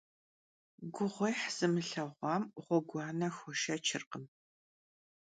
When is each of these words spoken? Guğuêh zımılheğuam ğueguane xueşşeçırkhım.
Guğuêh 0.93 1.41
zımılheğuam 1.55 2.43
ğueguane 2.63 3.29
xueşşeçırkhım. 3.35 4.25